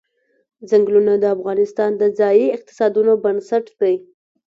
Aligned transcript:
ځنګلونه 0.69 1.13
د 1.17 1.25
افغانستان 1.35 1.91
د 1.97 2.03
ځایي 2.19 2.45
اقتصادونو 2.57 3.13
بنسټ 3.23 3.65
دی. 3.79 3.95